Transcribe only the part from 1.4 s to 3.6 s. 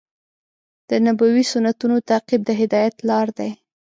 سنتونو تعقیب د هدایت لار دی.